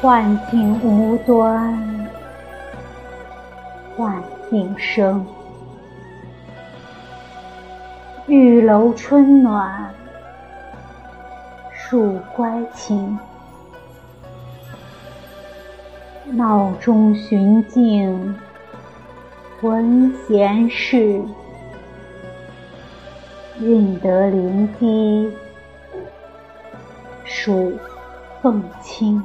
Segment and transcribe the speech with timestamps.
[0.00, 2.08] 幻境无端，
[3.94, 4.14] 幻
[4.48, 5.26] 境生。
[8.26, 9.92] 玉楼春暖，
[11.72, 13.18] 树乖情。
[16.32, 18.34] 闹中寻静，
[19.62, 21.22] 闻闲事。
[23.60, 25.32] 运得灵机，
[27.24, 27.78] 数
[28.42, 29.22] 凤清。